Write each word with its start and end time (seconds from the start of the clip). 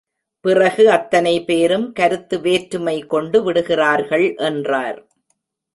பிறகு, 0.45 0.89
அத்தனை 0.91 1.43
பேரும் 1.43 1.93
கருத்து 1.93 2.39
வேற்றுமை 2.39 3.01
கொண்டு 3.05 3.43
விடுகிறார்கள் 3.43 4.35
என்றார். 4.35 5.07